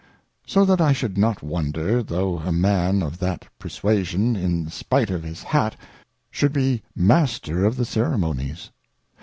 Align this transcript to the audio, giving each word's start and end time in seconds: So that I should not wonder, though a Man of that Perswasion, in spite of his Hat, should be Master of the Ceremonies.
So 0.47 0.65
that 0.65 0.81
I 0.81 0.93
should 0.93 1.15
not 1.15 1.43
wonder, 1.43 2.01
though 2.01 2.39
a 2.39 2.51
Man 2.51 3.03
of 3.03 3.19
that 3.19 3.45
Perswasion, 3.59 4.35
in 4.35 4.67
spite 4.71 5.11
of 5.11 5.21
his 5.21 5.43
Hat, 5.43 5.75
should 6.31 6.53
be 6.53 6.81
Master 6.95 7.65
of 7.65 7.75
the 7.77 7.85
Ceremonies. 7.85 8.71